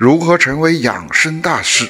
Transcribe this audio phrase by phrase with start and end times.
[0.00, 1.86] 如何成为养生大师？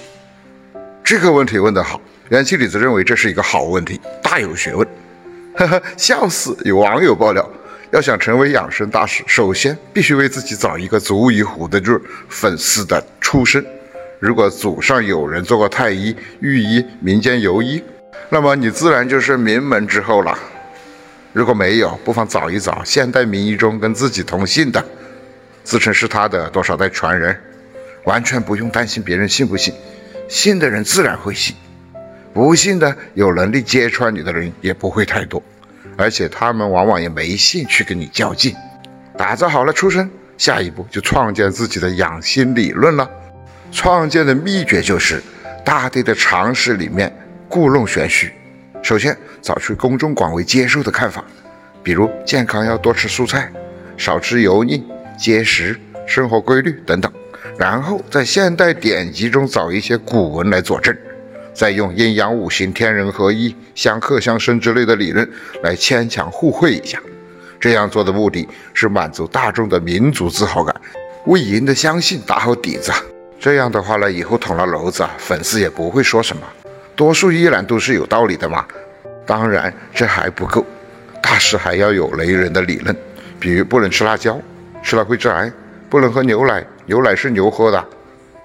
[1.04, 4.84] 这个问题问得好，元气李子认为这是一个好问题，大有学问。
[5.54, 6.56] 呵呵，笑死！
[6.64, 7.48] 有网友爆料，
[7.92, 13.64] 要想成为养生大师，首先必须为自己找一个足以唬得住粉丝的出身。
[14.18, 17.80] 如果祖上有人做过太医、御医、民间游医，
[18.28, 20.36] 那么你自然就是名门之后了。
[21.32, 24.84] 如果没有，不妨找一找现代名医中跟自己同姓的，
[25.62, 27.40] 自称是他的多少代传人。
[28.04, 29.74] 完全不用担心别人信不信，
[30.28, 31.54] 信的人自然会信，
[32.32, 35.42] 不信的有能力揭穿你的人也不会太多，
[35.96, 38.54] 而且他们往往也没兴趣跟你较劲。
[39.16, 43.08] 打造好了出身，下一步就创建自己的养心理论了。
[43.70, 45.22] 创建的秘诀就是
[45.64, 47.14] 大地的常识里面
[47.48, 48.32] 故弄玄虚。
[48.82, 51.22] 首先找出公众广为接受的看法，
[51.82, 53.52] 比如健康要多吃蔬菜，
[53.98, 54.82] 少吃油腻、
[55.18, 57.12] 节食、生活规律等等。
[57.58, 60.96] 然后在现代典籍中找一些古文来佐证，
[61.54, 65.28] 再用阴阳五行、天人合一、相克相生之类的理论
[65.62, 67.00] 来牵强互会一下。
[67.58, 70.74] 这样做的目的是满足大众的民族自豪感，
[71.26, 72.92] 为赢得相信打好底子。
[73.38, 76.42] 这样的话呢，以后捅了娄子，粉丝也不会说什么。
[76.94, 78.66] 多数依然都是有道理的嘛。
[79.26, 80.64] 当然这还不够，
[81.22, 82.94] 大师还要有雷人的理论，
[83.38, 84.40] 比如不能吃辣椒，
[84.82, 85.50] 吃了会致癌。
[85.88, 87.86] 不能喝牛奶，牛奶是牛喝的。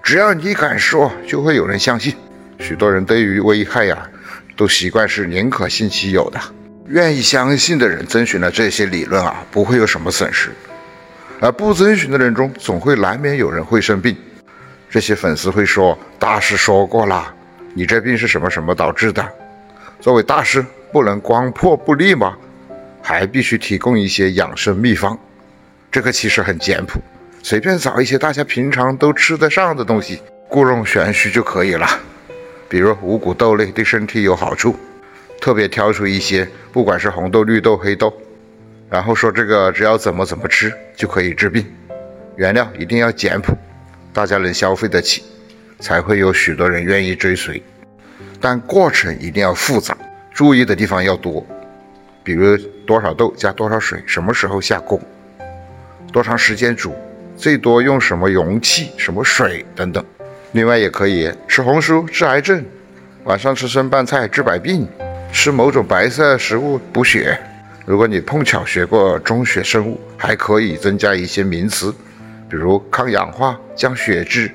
[0.04, 2.14] 只要你敢说，就会有人相信。
[2.60, 4.08] 许多人对于危害呀，
[4.56, 6.40] 都习惯是宁可信其有的。
[6.86, 10.52] 愿意相信的人遵循了这些理论啊，不会有什么损失。
[11.42, 14.16] 而不遵循的人中，总会难免有人会生病。
[14.92, 17.34] 这些粉丝会说：“大师说过了，
[17.74, 19.28] 你这病是什么什么导致的？”
[20.00, 22.38] 作为大师，不能光破不立吗？
[23.02, 25.18] 还必须提供一些养生秘方。
[25.92, 27.02] 这个其实很简朴。
[27.48, 31.88] 随便找一些大家平常都吃得上的东西，故弄玄虚就可以了。
[32.68, 34.76] 比如五谷豆类对身体有好处，
[35.40, 38.12] 特别挑出一些，不管是红豆、绿豆、黑豆，
[38.90, 41.64] 然后说这个只要怎么怎么吃就可以治病。
[42.36, 43.56] 原料一定要简朴，
[44.12, 45.22] 大家能消费得起，
[45.80, 47.62] 才会有许多人愿意追随。
[48.42, 49.96] 但过程一定要复杂，
[50.34, 51.46] 注意的地方要多，
[52.24, 52.58] 比如
[52.88, 55.00] 多少豆加多少水，什么时候下锅，
[56.12, 56.92] 多长时间煮。
[57.36, 60.04] 最多用什么容器、什么水等等。
[60.54, 62.64] 另外也可以吃红薯治癌症，
[63.26, 64.88] 晚上吃生拌菜治百病，
[65.32, 67.38] 吃某种白色食物补血。
[67.86, 71.94] 如果你碰巧学过中学生物，还可以增加一些名词，
[72.50, 74.50] 比如抗氧化、降血脂、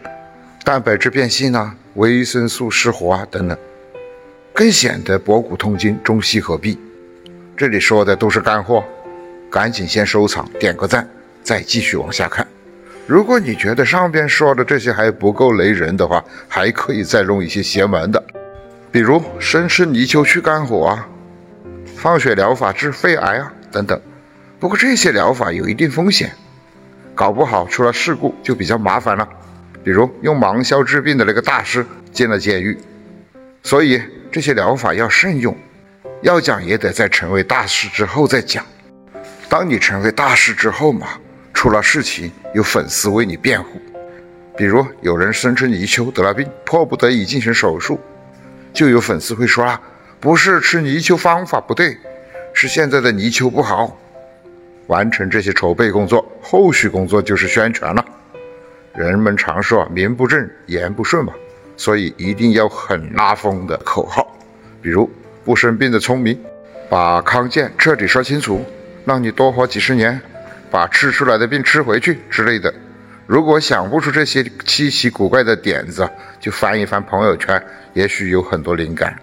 [0.65, 3.57] 蛋白质变性啊、维生素失活啊等等，
[4.53, 6.79] 更显得博古通今、中西合璧。
[7.57, 8.83] 这里说的都是干货，
[9.51, 11.07] 赶紧先收藏，点个赞，
[11.43, 12.47] 再继续往下看。
[13.10, 18.22] 如果你觉得上边说的这些还不够雷人的话，还可以再弄一些邪门的，
[18.93, 21.09] 比如生吃泥鳅去肝火啊，
[21.97, 24.00] 放血疗法治肺癌啊等等。
[24.60, 26.31] 不过这些疗法有一定风险，
[27.12, 29.28] 搞不好出了事故就比较麻烦了。
[29.82, 32.78] 比如用芒硝治病的那个大师进了监狱，
[33.65, 34.00] 所以
[34.31, 35.56] 这些疗法要慎用。
[36.22, 38.65] 要讲也得在成为大师之后再讲。
[39.48, 41.09] 当你成为大师之后嘛。
[41.60, 43.78] 出了事情，有粉丝为你辩护。
[44.56, 48.00] 比如有人生吃泥鳅得了病，迫不得已进行手术，
[48.72, 49.78] 就有粉丝会说啊，
[50.21, 51.98] 不是吃泥鳅方法不对，
[52.54, 53.94] 是现在的泥鳅不好。
[54.87, 58.03] 完成这些筹备工作，后续工作就是宣传了。
[58.94, 61.34] 人们常说名不正言不顺嘛，
[61.77, 64.27] 所以一定要很拉风的口号，
[64.81, 65.10] 比如
[65.44, 66.41] 不生病的聪明，
[66.88, 68.65] 把康健彻底说清楚，
[69.04, 70.19] 让你多活几十年。
[70.71, 72.73] 把吃出来的病吃回去之类的，
[73.27, 76.09] 如果想不出这些稀奇古怪的点子，
[76.39, 79.17] 就翻一翻朋友圈，也许有很多灵感。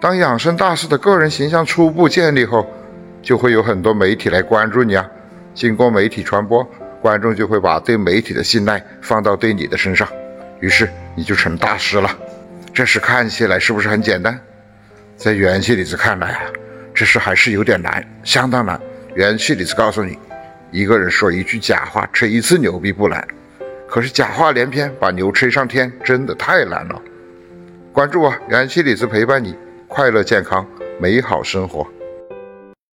[0.00, 2.70] 当养生大师的个人形象初步建立后，
[3.22, 5.08] 就会有很多媒体来关注你啊。
[5.54, 6.62] 经过媒体传播，
[7.00, 10.06] 观众就会把对媒体的信赖放到对你的身上，
[10.60, 12.14] 于是你就成大师了。
[12.74, 14.38] 这事看起来是不是很简单？
[15.16, 16.42] 在元气李子看来啊，
[16.94, 18.78] 这事还是有点难，相当难。
[19.14, 20.18] 元气李子告诉你。
[20.76, 23.26] 一个人说一句假话，吹一次牛逼不难，
[23.88, 27.00] 可是假话连篇，把牛吹上天，真的太难了。
[27.94, 29.56] 关注我，元气李子陪伴你，
[29.88, 30.66] 快乐健康，
[31.00, 31.90] 美好生活。